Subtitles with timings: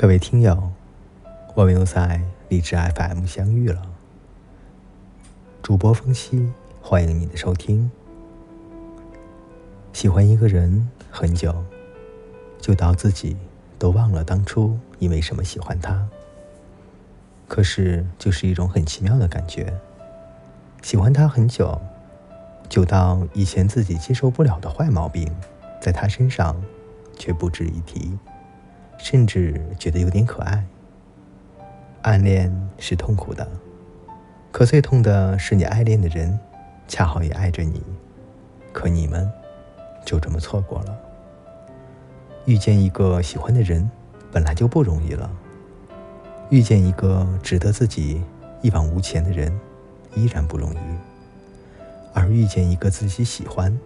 [0.00, 0.70] 各位听友，
[1.56, 3.82] 我们又在荔枝 FM 相遇了。
[5.60, 7.90] 主播风夕，欢迎你的收听。
[9.92, 11.64] 喜欢一个人很久，
[12.60, 13.36] 就到自己
[13.76, 16.08] 都忘了当初因为什么喜欢他。
[17.48, 19.80] 可是，就是一种很奇妙的感觉。
[20.80, 21.76] 喜欢他很久，
[22.68, 25.28] 就到以前自己接受不了的坏毛病，
[25.82, 26.54] 在他身上
[27.18, 28.16] 却不值一提。
[28.98, 30.64] 甚至觉得有点可爱。
[32.02, 33.46] 暗恋是痛苦的，
[34.52, 36.38] 可最痛的是你爱恋的人，
[36.86, 37.82] 恰好也爱着你，
[38.72, 39.30] 可你们
[40.04, 40.98] 就这么错过了。
[42.44, 43.90] 遇见一个喜欢的人
[44.32, 45.30] 本来就不容易了，
[46.50, 48.22] 遇见一个值得自己
[48.62, 49.52] 一往无前的人
[50.14, 50.78] 依然不容易，
[52.14, 53.76] 而遇见一个自己喜欢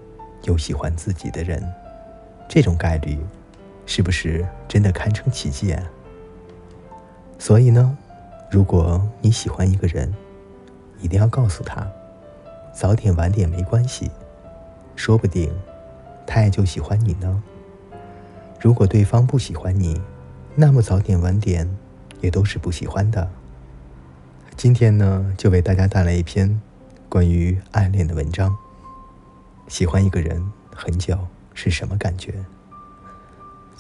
[0.45, 1.67] 又喜欢自己的人，
[2.47, 3.19] 这种概率。
[3.87, 5.83] 是不是真的堪称奇迹啊？
[7.39, 7.97] 所以呢，
[8.51, 10.15] 如果你喜欢一个人，
[11.01, 11.87] 一定要告诉他，
[12.73, 14.11] 早点晚点没关系，
[14.95, 15.53] 说不定
[16.27, 17.43] 他也就喜欢你呢。
[18.61, 20.01] 如果对方不喜欢你，
[20.55, 21.69] 那么早点晚点
[22.21, 23.29] 也都是不喜欢的。
[24.57, 26.61] 今天呢，就为大家带来一篇
[27.09, 28.57] 关于暗恋的文章。
[29.67, 31.19] 喜欢一个人很久
[31.55, 32.35] 是什么感觉？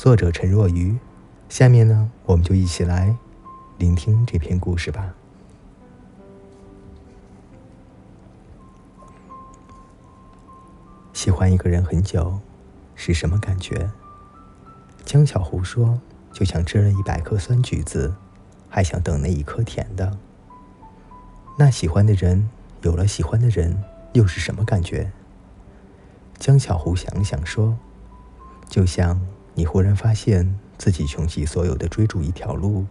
[0.02, 0.98] 作者陈若愚，
[1.48, 3.16] 下面呢，我们就一起来
[3.78, 5.14] 聆听这篇故事吧。
[11.12, 12.40] 喜欢一个人很久，
[12.96, 13.92] 是什么感觉？
[15.04, 16.00] 江小胡说
[16.34, 18.12] ：“就像吃了一百颗酸橘子，
[18.68, 20.18] 还想等那一颗甜的。”
[21.56, 23.80] 那喜欢的人有了喜欢的人，
[24.14, 25.12] 又是什么感觉？
[26.40, 27.78] 江小胡想想说
[28.68, 29.24] ：“就像……”
[29.54, 32.86] 你忽然发现自己穷极所有的追逐一条路，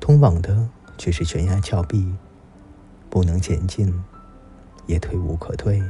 [0.00, 2.14] 通往的却是悬崖峭壁，
[3.10, 4.02] 不能前进，
[4.86, 5.82] 也退无可退。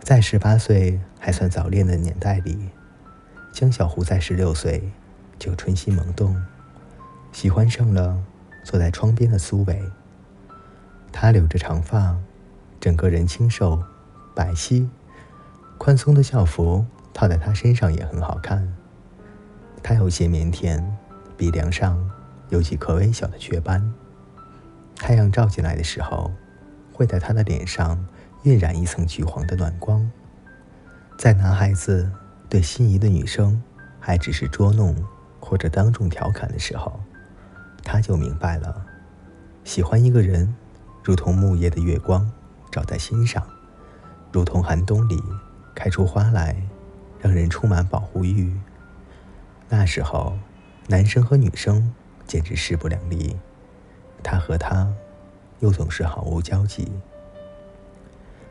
[0.00, 2.68] 在十八岁还算早恋的年代里，
[3.52, 4.90] 江小胡在十六岁
[5.38, 6.36] 就春心萌动，
[7.32, 8.22] 喜欢上了
[8.64, 9.82] 坐在窗边的苏伟。
[11.10, 12.16] 他留着长发，
[12.80, 13.82] 整个人清瘦、
[14.34, 14.88] 白皙，
[15.78, 16.84] 宽松的校服。
[17.12, 18.66] 套在他身上也很好看。
[19.82, 20.82] 他有些腼腆，
[21.36, 21.98] 鼻梁上
[22.50, 23.92] 有几颗微小的雀斑。
[24.96, 26.30] 太阳照进来的时候，
[26.92, 28.06] 会在他的脸上
[28.44, 30.08] 晕染一层橘黄的暖光。
[31.18, 32.10] 在男孩子
[32.48, 33.60] 对心仪的女生
[33.98, 34.94] 还只是捉弄
[35.40, 37.00] 或者当众调侃的时候，
[37.82, 38.86] 他就明白了：
[39.64, 40.54] 喜欢一个人，
[41.02, 42.30] 如同木叶的月光
[42.70, 43.44] 照在心上，
[44.30, 45.20] 如同寒冬里
[45.74, 46.56] 开出花来。
[47.22, 48.54] 让人充满保护欲。
[49.68, 50.36] 那时候，
[50.88, 51.94] 男生和女生
[52.26, 53.38] 简直势不两立，
[54.22, 54.92] 他和她
[55.60, 56.90] 又总是毫无交集。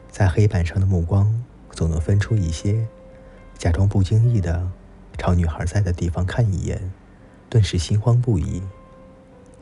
[0.09, 2.87] 在黑板上的目光总能分出一些，
[3.57, 4.71] 假装不经意的
[5.17, 6.91] 朝女孩在的地方看一眼，
[7.49, 8.63] 顿时心慌不已。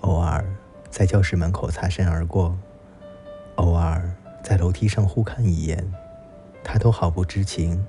[0.01, 0.45] 偶尔
[0.89, 2.57] 在教室门口擦身而过，
[3.55, 5.91] 偶尔在楼梯上互看一眼，
[6.63, 7.85] 他都毫不知情。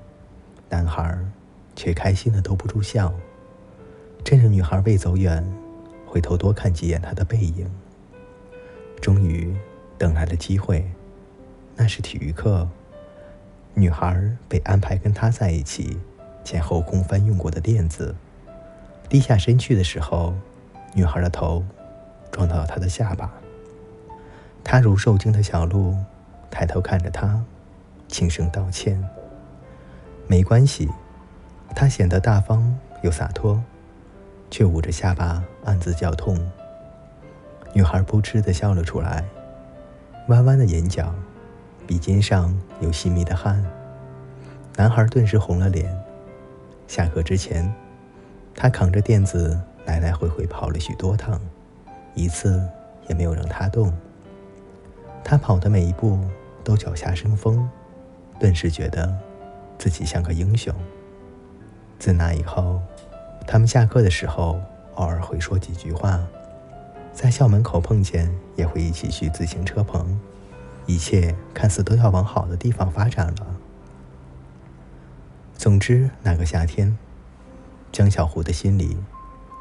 [0.71, 1.15] 男孩
[1.75, 3.13] 却开心的兜不住笑，
[4.23, 5.45] 趁着女孩未走远，
[6.07, 7.69] 回头多看几眼她的背影。
[9.01, 9.53] 终于
[9.97, 10.89] 等来了机会，
[11.75, 12.69] 那是体育课，
[13.73, 15.99] 女孩被安排跟他在一起，
[16.43, 18.15] 前后空翻用过的垫子，
[19.09, 20.33] 低下身去的时候，
[20.93, 21.65] 女孩的头
[22.31, 23.29] 撞到了他的下巴。
[24.63, 25.97] 他如受惊的小鹿，
[26.49, 27.43] 抬头看着他，
[28.07, 29.03] 轻声道歉。
[30.31, 30.89] 没关系，
[31.75, 33.61] 他显得大方又洒脱，
[34.49, 36.39] 却捂着下巴暗自叫痛。
[37.73, 39.25] 女孩不知的笑了出来，
[40.29, 41.13] 弯弯的眼角，
[41.85, 43.61] 鼻尖上有细密的汗。
[44.77, 45.93] 男孩顿时红了脸。
[46.87, 47.69] 下课之前，
[48.55, 51.41] 他扛着垫子来来回回跑了许多趟，
[52.15, 52.65] 一次
[53.09, 53.91] 也没有让他动。
[55.25, 56.17] 他跑的每一步
[56.63, 57.69] 都脚下生风，
[58.39, 59.13] 顿时觉得。
[59.81, 60.71] 自己像个英雄。
[61.97, 62.79] 自那以后，
[63.47, 64.61] 他们下课的时候
[64.93, 66.23] 偶尔会说几句话，
[67.11, 70.19] 在校门口碰见也会一起去自行车棚，
[70.85, 73.55] 一切看似都要往好的地方发展了。
[75.57, 76.95] 总之，那个夏天，
[77.91, 78.95] 江小胡的心里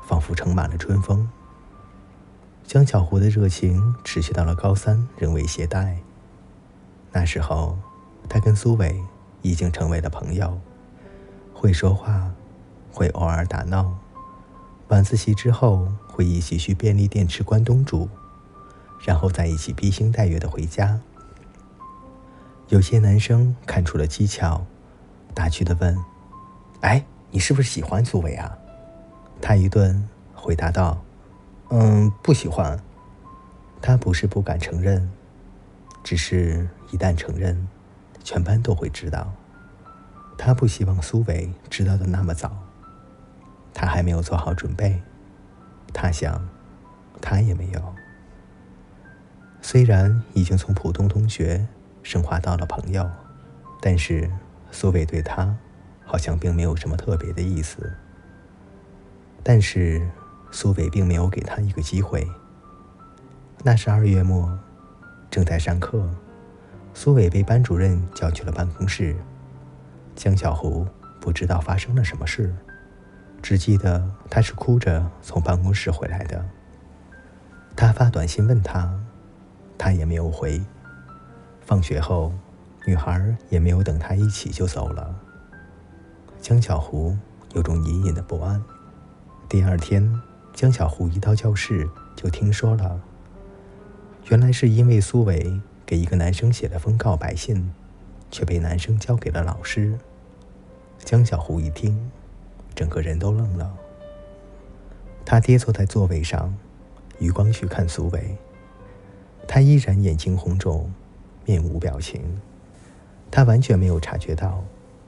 [0.06, 1.30] 仿佛盛满了春风。
[2.66, 5.96] 江小胡的热情持续到了高三，仍未懈怠。
[7.10, 7.78] 那时候，
[8.28, 9.02] 他跟苏伟。
[9.42, 10.58] 已经成为了朋友，
[11.54, 12.30] 会说话，
[12.92, 13.96] 会偶尔打闹，
[14.88, 18.08] 晚自习之后会一起去便利店吃关东煮，
[19.04, 21.00] 然后再一起披星戴月的回家。
[22.68, 24.64] 有些男生看出了蹊跷，
[25.34, 25.96] 打趣的问
[26.82, 28.56] ：“哎，你是不是喜欢苏伟啊？”
[29.42, 31.02] 他一顿回答道
[31.70, 32.78] ：“嗯，不喜欢。”
[33.82, 35.10] 他不是不敢承认，
[36.04, 37.66] 只是一旦承认，
[38.22, 39.32] 全班都会知道。
[40.38, 42.56] 他不希望苏伟知道的那么早。
[43.72, 45.02] 他还没有做好准备，
[45.92, 46.48] 他想，
[47.20, 47.94] 他也没有。
[49.62, 51.66] 虽然已经从普通同学
[52.02, 53.08] 升华到了朋友，
[53.80, 54.30] 但是
[54.70, 55.56] 苏伟对他
[56.04, 57.92] 好像并没有什么特别的意思。
[59.42, 60.10] 但是
[60.50, 62.26] 苏伟并没有给他一个机会。
[63.62, 64.58] 那是二月末，
[65.30, 66.08] 正在上课，
[66.92, 69.16] 苏伟被班主任叫去了办公室。
[70.14, 70.86] 江小胡
[71.20, 72.54] 不知道发生了什么事。
[73.42, 76.44] 只记得他是哭着从办公室回来的。
[77.74, 79.00] 他发短信问他，
[79.78, 80.62] 他也没有回。
[81.62, 82.34] 放学后，
[82.84, 85.14] 女孩也没有等他一起就走了。
[86.38, 87.16] 江小胡
[87.54, 88.62] 有种隐隐的不安。
[89.48, 90.20] 第二天，
[90.52, 93.00] 江小胡一到教室就听说了，
[94.28, 95.60] 原来是因为苏伟
[95.90, 97.68] 给一个男生写了封告白信，
[98.30, 99.98] 却被男生交给了老师。
[101.00, 102.12] 江小湖一听。
[102.76, 103.74] 整个人都愣了。
[105.24, 106.56] 他跌坐在座位上，
[107.18, 108.36] 余光去看苏伟。
[109.48, 110.94] 他依然眼睛红肿，
[111.44, 112.40] 面无表情。
[113.28, 114.62] 他完全没有察觉到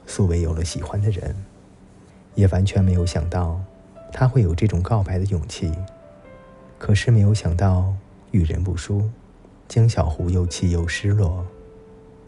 [0.04, 1.36] 苏伟有了喜欢的人，
[2.34, 3.60] 也完全没有想到
[4.12, 5.72] 他会有这种告白的勇气。
[6.76, 7.94] 可是没有想到
[8.32, 9.08] 遇人不淑，
[9.72, 11.46] 江小胡又气又失落。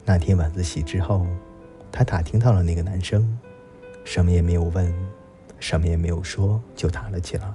[0.03, 1.27] 那天晚自习之后，
[1.93, 3.39] 他打听到了那个男生，
[4.03, 4.91] 什么也没有问。
[5.61, 7.47] 什么也没有说，就打了起来。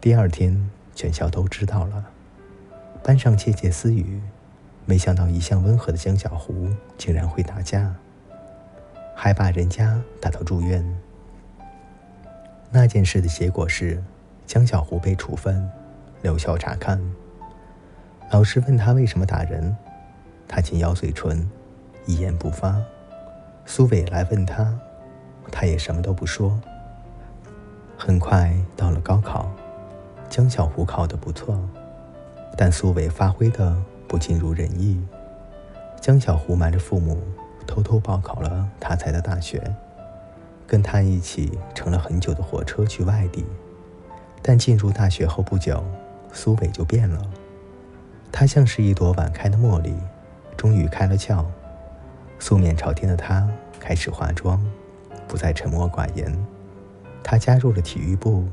[0.00, 2.06] 第二天，全校都知道了，
[3.04, 4.20] 班上窃窃私语。
[4.84, 7.94] 没想到一向温和的江小胡竟然会打架，
[9.14, 10.84] 还把人家打到住院。
[12.72, 14.02] 那件事的结果是，
[14.44, 15.70] 江小胡被处分，
[16.20, 17.00] 留校查看。
[18.30, 19.74] 老师问他为什么打人，
[20.48, 21.48] 他紧咬嘴唇，
[22.06, 22.76] 一言不发。
[23.64, 24.76] 苏伟来问他，
[25.52, 26.58] 他也什么都不说。
[27.96, 29.48] 很快到了高考，
[30.28, 31.56] 江小湖考得不错，
[32.56, 33.76] 但苏伟发挥的
[34.08, 35.00] 不尽如人意。
[36.00, 37.22] 江小湖瞒着父母，
[37.64, 39.62] 偷偷报考了他才的大学，
[40.66, 43.46] 跟他一起乘了很久的火车去外地。
[44.42, 45.82] 但进入大学后不久，
[46.32, 47.22] 苏伟就变了，
[48.30, 49.94] 她像是一朵晚开的茉莉，
[50.56, 51.44] 终于开了窍。
[52.38, 53.48] 素面朝天的她
[53.80, 54.64] 开始化妆，
[55.26, 56.36] 不再沉默寡言。
[57.22, 58.46] 她加入了体育部，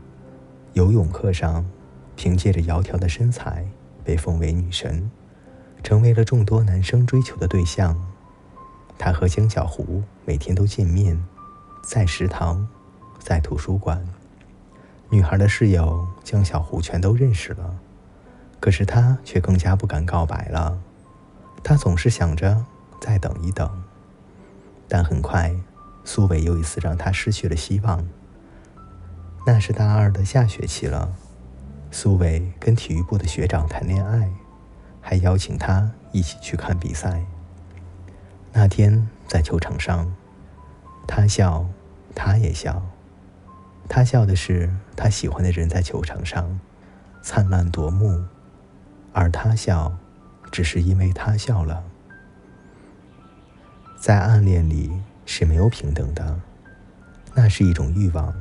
[0.73, 1.65] 游泳课上，
[2.15, 3.65] 凭借着窈窕的身材
[4.03, 5.11] 被奉为女神，
[5.83, 7.95] 成为了众多男生追求的对象。
[8.97, 11.21] 他和江小湖每天都见面，
[11.83, 12.67] 在食堂，
[13.19, 14.01] 在图书馆。
[15.09, 17.75] 女孩的室友江小湖全都认识了，
[18.63, 20.79] 可是他却更加不敢告白了。
[21.61, 22.65] 他总是想着
[23.01, 23.69] 再等一等，
[24.87, 25.53] 但很快，
[26.05, 28.07] 苏伟又一次让他失去了希望。
[29.45, 31.13] 那是大二的下学期了，
[31.91, 34.31] 苏伟跟体育部的学长谈恋爱，
[35.01, 37.21] 还邀请他一起去看比赛。
[38.53, 40.09] 那天在球场上，
[41.05, 41.65] 他笑，
[42.15, 42.81] 他也笑。
[43.89, 46.61] 他笑的是他喜欢的人在球场上
[47.21, 48.23] 灿烂夺目，
[49.13, 49.95] 而他笑，
[50.51, 51.83] 只是因为他笑了。
[53.97, 54.91] 在暗恋里
[55.25, 56.41] 是没有平等的，
[57.33, 58.33] 那是一种欲望。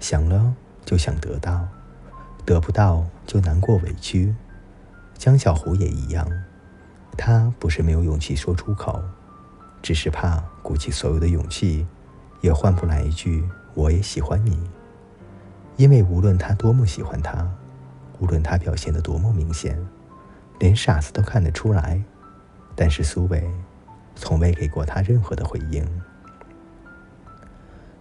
[0.00, 0.54] 想了
[0.84, 1.68] 就想得到，
[2.44, 4.34] 得不到就难过委屈。
[5.16, 6.26] 江小湖也一样，
[7.18, 9.00] 他不是没有勇气说出口，
[9.82, 11.86] 只是怕鼓起所有的勇气，
[12.40, 14.58] 也换不来一句“我也喜欢你”。
[15.76, 17.46] 因为无论他多么喜欢他，
[18.20, 19.76] 无论他表现的多么明显，
[20.60, 22.00] 连傻子都看得出来。
[22.76, 23.44] 但是苏伟
[24.14, 25.84] 从未给过他任何的回应，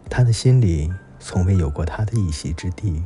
[0.10, 0.94] 他的心里。
[1.22, 3.04] 从未有过他的一席之地，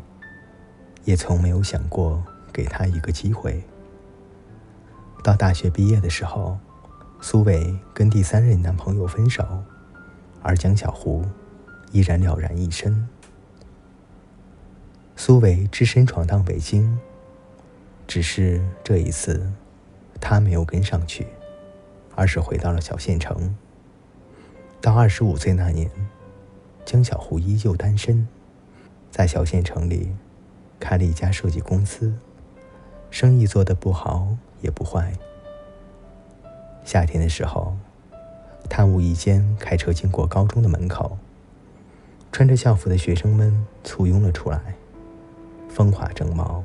[1.03, 3.63] 也从没有想过给他一个机会。
[5.23, 6.59] 到大学毕业的时候，
[7.19, 9.63] 苏伟跟第三任男朋友分手，
[10.43, 11.25] 而江小湖
[11.91, 13.09] 依然了然一身。
[15.15, 16.99] 苏维只身闯荡北京，
[18.07, 19.51] 只是这一次，
[20.19, 21.27] 他没有跟上去，
[22.15, 23.55] 而是回到了小县城。
[24.81, 25.89] 到二十五岁那年。
[26.85, 28.27] 江小湖依旧单身，
[29.09, 30.13] 在小县城里
[30.81, 32.13] 开了一家设计公司，
[33.09, 35.13] 生意做得不好也不坏。
[36.83, 37.77] 夏天的时候，
[38.69, 41.17] 他无意间开车经过高中的门口，
[42.33, 44.75] 穿着校服的学生们簇拥了出来，
[45.73, 46.63] 风华正茂，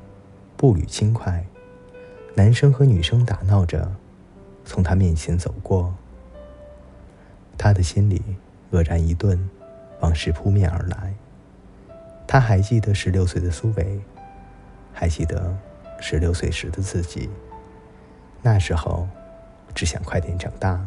[0.54, 1.42] 步履轻快，
[2.34, 3.90] 男生和女生打闹着
[4.66, 5.94] 从他面前走过。
[7.56, 8.22] 他的心里
[8.70, 9.48] 愕然一顿，
[10.00, 11.14] 往事扑面而来。
[12.26, 13.98] 他还记得十六岁的苏伟，
[14.92, 15.56] 还记得
[15.98, 17.30] 十六岁时的自己。
[18.42, 19.08] 那时候，
[19.74, 20.86] 只想快点长大，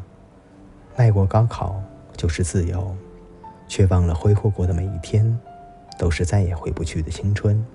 [0.96, 1.82] 迈过高考
[2.16, 2.96] 就是自由，
[3.68, 5.40] 却忘了挥霍过的每一天，
[5.98, 7.66] 都是再也回不去的青春。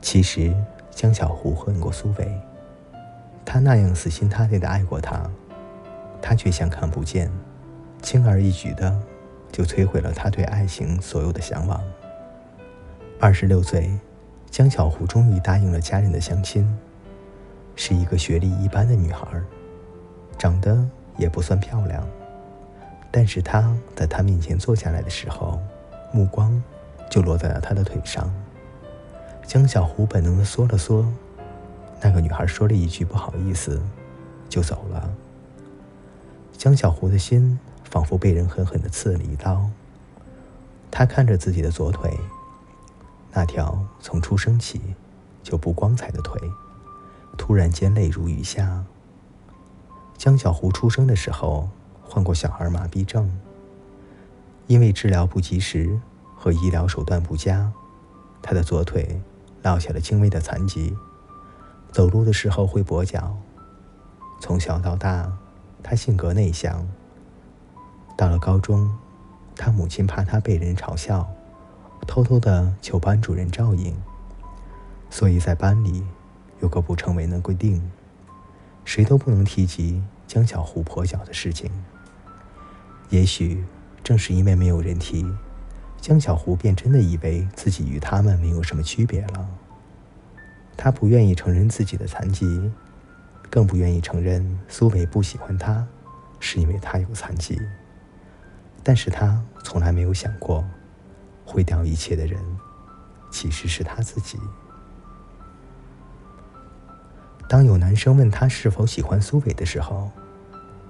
[0.00, 0.54] 其实，
[0.90, 2.40] 江小胡恨过苏伟，
[3.44, 5.28] 他那样死心塌地的爱过他。
[6.22, 7.30] 他却像看不见，
[8.02, 8.98] 轻而易举的
[9.52, 11.80] 就摧毁了他对爱情所有的向往。
[13.20, 13.90] 二十六岁，
[14.50, 16.66] 江小胡终于答应了家人的相亲，
[17.76, 19.26] 是一个学历一般的女孩，
[20.38, 20.84] 长得
[21.16, 22.04] 也不算漂亮，
[23.10, 25.60] 但是她在他面前坐下来的时候，
[26.12, 26.60] 目光
[27.08, 28.32] 就落在了他的腿上。
[29.46, 31.06] 江小胡本能的缩了缩，
[32.02, 33.80] 那个女孩说了一句“不好意思”，
[34.50, 35.08] 就走了。
[36.58, 39.70] 江小胡的心仿佛被人狠狠地刺了一刀。
[40.90, 42.18] 他看着自己的左腿，
[43.32, 44.80] 那条从出生起
[45.44, 46.40] 就不光彩的腿，
[47.38, 48.84] 突然间泪如雨下。
[50.18, 51.68] 江小胡出生的时候
[52.02, 53.30] 患过小儿麻痹症，
[54.66, 56.00] 因为治疗不及时
[56.34, 57.70] 和医疗手段不佳，
[58.42, 59.20] 他的左腿
[59.66, 60.96] 落下了轻微的残疾，
[61.90, 63.36] 走路的时候会跛脚。
[64.40, 65.32] 从小到大。
[65.82, 66.84] 他性格内向。
[68.16, 68.92] 到了高中，
[69.54, 71.28] 他母亲怕他被人嘲笑，
[72.08, 73.94] 偷偷的求班主任照应，
[75.10, 76.04] 所以在班里
[76.58, 77.88] 有个不成文的规定：
[78.84, 81.70] 谁都不能提及江小湖跛脚的事情。
[83.10, 83.64] 也许
[84.02, 85.24] 正是因为没有人提，
[86.06, 89.48] 江小胡便真的以为自己与他们没有什么区别了。
[90.76, 92.70] 他不愿意承认自己的残疾。
[93.50, 95.84] 更不愿意承认苏伟不喜欢他，
[96.38, 97.60] 是因为他有残疾。
[98.84, 100.64] 但是他从来没有想过，
[101.44, 102.40] 毁掉一切的人，
[103.32, 104.38] 其实是他自己。
[107.48, 110.12] 当有男生问他是否喜欢苏伟的时候，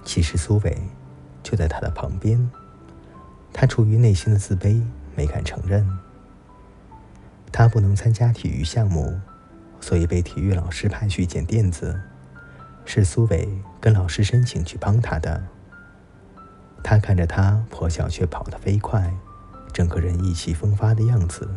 [0.05, 0.77] 其实苏伟
[1.43, 2.51] 就在他的旁边。
[3.51, 4.83] 他出于内心的自卑，
[5.17, 5.87] 没敢承认。
[7.51, 9.19] 他不能参加体育项目，
[9.81, 11.99] 所以被体育老师派去捡垫子。
[12.85, 13.49] 是苏伟
[13.81, 15.43] 跟老师申请去帮他的。
[16.85, 19.13] 他看着他跛脚却跑得飞快，
[19.73, 21.49] 整个人意气风发的样子。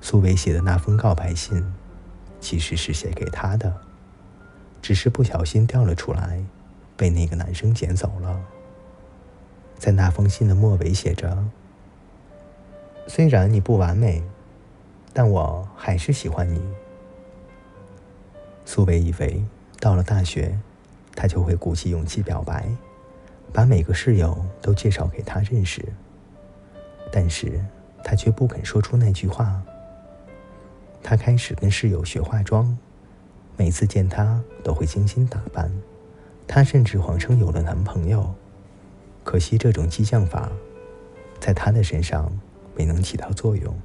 [0.00, 1.74] 苏伟写的那封告白信，
[2.40, 3.80] 其实是写给他的，
[4.80, 6.44] 只是不小心掉了出来，
[6.96, 8.40] 被那个男生捡走了。
[9.76, 11.44] 在那封信的末尾写着
[13.10, 14.22] ：“虽然你不完美，
[15.12, 16.62] 但我还是喜欢你。”
[18.64, 19.44] 苏北以为。
[19.80, 20.58] 到了大学，
[21.16, 22.70] 他就会鼓起勇气表白，
[23.50, 25.82] 把每个室友都介绍给他认识。
[27.10, 27.64] 但是
[28.04, 29.62] 他却不肯说出那句话。
[31.02, 32.76] 他开始跟室友学化妆，
[33.56, 35.72] 每次见他都会精心打扮。
[36.46, 38.34] 他甚至谎称有了男朋友，
[39.24, 40.52] 可惜这种激将法，
[41.40, 42.30] 在他的身上
[42.80, 43.78] 没能起到作用。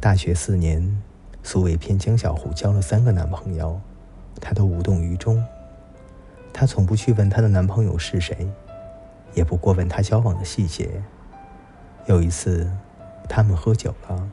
[0.00, 1.02] 大学四年，
[1.42, 3.78] 苏伟骗江小胡交了三个男朋友。
[4.40, 5.44] 她都无动于衷。
[6.54, 8.48] 她从不去问她的男朋友是谁，
[9.34, 11.02] 也不过问他交往的细节。
[12.06, 12.66] 有一次，
[13.28, 14.26] 他们喝酒了，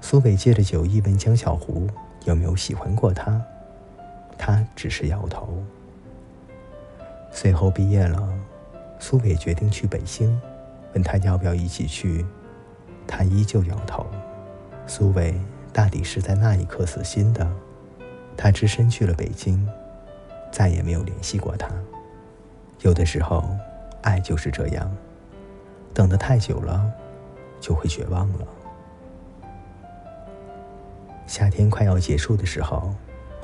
[0.00, 1.86] 苏伟借着酒意问江小胡
[2.24, 3.40] 有没有喜欢过他，
[4.36, 5.62] 他只是摇头。
[7.30, 8.28] 随后毕业了，
[8.98, 10.40] 苏伟决定去北京，
[10.96, 12.24] 问他要不要一起去，
[13.06, 14.06] 他依旧摇头。
[14.86, 15.38] 苏伟
[15.70, 17.46] 大抵是在那一刻死心的。
[18.34, 19.68] 他只身去了北京，
[20.50, 21.68] 再也没有联系过他。
[22.80, 23.44] 有的时候，
[24.00, 24.90] 爱就是这样，
[25.92, 26.90] 等得太久了，
[27.60, 28.46] 就会绝望了。
[31.26, 32.94] 夏天快要结束的时候，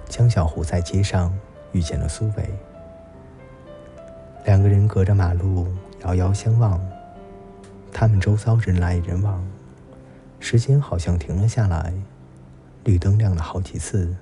[0.09, 1.38] 江小湖在街上
[1.73, 2.49] 遇见了苏伟。
[4.47, 5.66] 两个人隔着马路
[6.02, 6.80] 遥遥相望，
[7.92, 9.44] 他们周遭人来人往，
[10.40, 11.92] 时间好像停了下来，
[12.84, 14.16] 绿灯亮了好几次。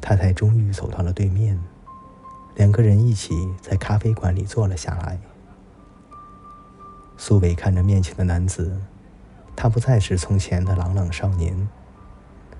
[0.00, 1.60] 他才终于走到了对面，
[2.56, 5.18] 两个人一起在咖啡馆里坐了下来。
[7.16, 8.80] 苏伟看着面前的男子，
[9.54, 11.68] 他不再是从前的朗朗少年，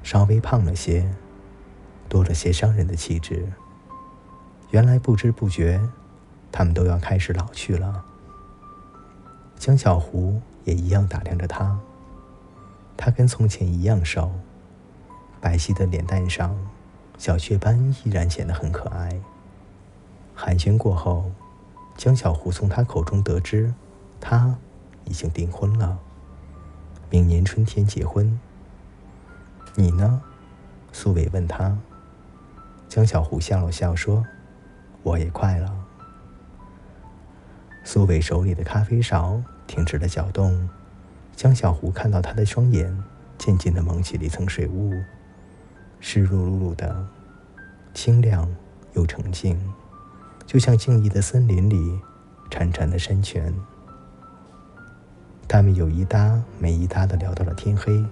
[0.04, 1.12] 稍微胖了些，
[2.08, 3.52] 多了些商人的气质。
[4.70, 5.80] 原来不知不觉，
[6.52, 8.04] 他们都要开始老去了。
[9.62, 11.78] 江小胡也一样打量着他，
[12.96, 14.28] 他跟从前一样瘦，
[15.40, 16.58] 白皙的脸蛋上，
[17.16, 19.20] 小雀斑依然显得很可爱。
[20.34, 21.30] 寒暄过后，
[21.96, 23.72] 江小胡从他口中得知，
[24.20, 24.58] 他
[25.04, 25.96] 已经订婚了，
[27.08, 28.36] 明年春天结婚。
[29.76, 30.22] 你呢？
[30.90, 31.78] 苏伟问他。
[32.88, 34.26] 江小胡笑了笑说。
[35.04, 35.72] 我也快了。
[37.84, 40.68] 苏伟手里的咖啡勺停止了搅动，
[41.34, 42.94] 江小胡看到他的双眼
[43.38, 44.92] 渐渐的蒙起了一层水雾，
[45.98, 47.06] 湿漉漉的，
[47.94, 48.46] 清亮
[48.92, 49.58] 又澄净，
[50.44, 51.98] 就像静谧的森林里
[52.50, 53.50] 潺潺的山泉。
[55.48, 58.04] 他们有一搭没一搭的聊到了天黑，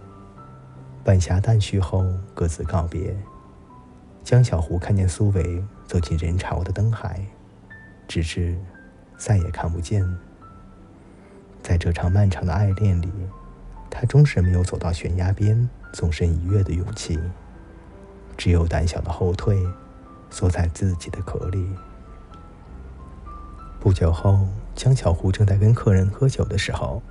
[1.04, 3.14] 晚霞淡去后各自告别。
[4.24, 5.62] 江小胡看见苏伟。
[5.86, 7.20] 走进人潮的灯海，
[8.06, 8.56] 直至
[9.18, 10.06] 再也看不见。
[11.62, 13.10] 在这场漫长的爱恋里，
[13.88, 17.18] 他终是没有走到悬崖边纵身一跃的勇气，
[18.36, 19.62] 只有胆小的后退，
[20.30, 21.68] 缩在自己的壳里。
[23.78, 27.02] 不久后，江小胡正在跟客人喝酒的时候，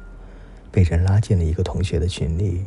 [0.71, 2.65] 被人拉进了一个同学的群里。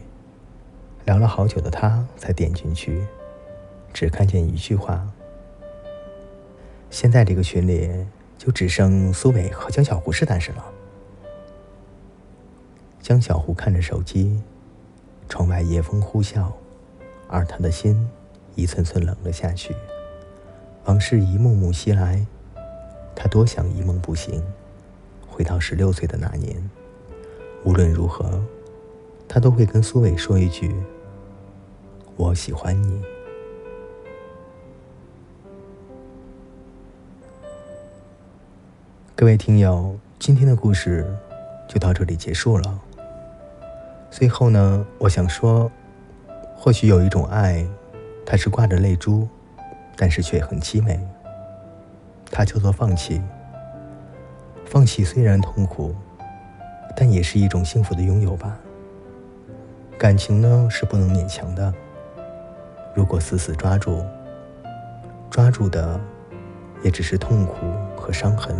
[1.04, 3.04] 聊了好久的他才点进去，
[3.92, 5.04] 只看见一句话。
[6.90, 7.90] 现在这个群里
[8.38, 10.64] 就只剩苏伟和江小胡是单身了。
[13.02, 14.40] 江小湖看着手机，
[15.28, 16.52] 窗外夜风呼啸，
[17.26, 18.08] 而他的心
[18.54, 19.74] 一寸寸冷了下去。
[20.84, 22.24] 往事一幕幕袭来，
[23.16, 24.40] 他多想一梦不醒，
[25.28, 26.70] 回到十六岁的那年。
[27.64, 28.40] 无论如何，
[29.28, 30.72] 他都会跟苏伟说一句
[32.14, 33.02] ：“我喜欢你。”
[39.16, 41.12] 各位听友，今天的故事
[41.68, 42.80] 就到这里结束了。
[44.12, 45.72] 最后呢，我想说，
[46.54, 47.66] 或许有一种爱，
[48.26, 49.26] 它是挂着泪珠，
[49.96, 51.00] 但是却很凄美。
[52.30, 53.22] 它叫做放弃。
[54.66, 55.94] 放弃虽然痛苦，
[56.94, 58.58] 但也是一种幸福的拥有吧。
[59.96, 61.72] 感情呢是不能勉强的，
[62.94, 64.04] 如果死死抓住，
[65.30, 65.98] 抓住的
[66.82, 67.56] 也只是痛苦
[67.96, 68.54] 和伤痕。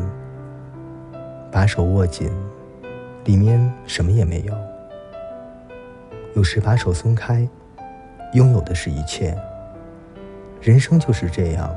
[1.51, 2.33] 把手握紧，
[3.27, 4.72] 里面什么也没有。
[6.35, 7.47] 有时把手松开，
[8.33, 9.37] 拥有的是一切。
[10.61, 11.75] 人生就是这样，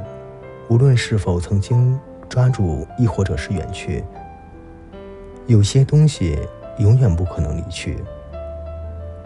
[0.70, 4.04] 无论是否曾经抓住，亦或者是远去，
[5.48, 6.40] 有些东西
[6.78, 7.98] 永远不可能离去。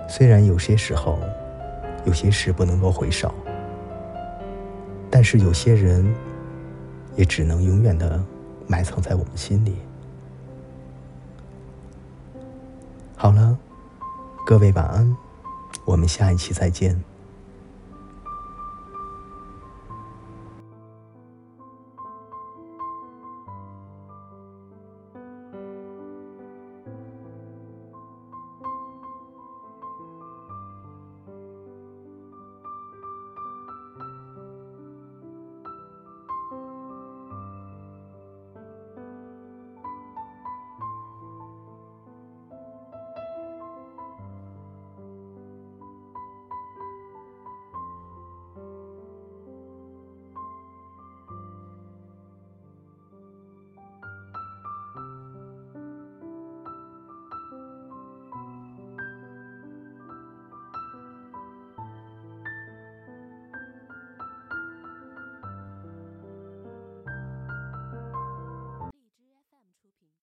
[0.07, 1.19] 虽然有些时候，
[2.05, 3.31] 有些事不能够回首，
[5.11, 6.11] 但是有些人，
[7.15, 8.19] 也只能永远的
[8.65, 9.75] 埋藏在我们心里。
[13.15, 13.57] 好了，
[14.49, 15.15] 各位晚安，
[15.85, 16.99] 我们下一期再见。